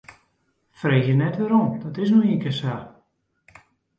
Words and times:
Freegje 0.79 1.13
net 1.19 1.35
wêrom, 1.39 1.69
dat 1.83 1.95
is 2.03 2.09
no 2.11 2.19
ienkear 2.31 2.55
sa. 2.61 2.73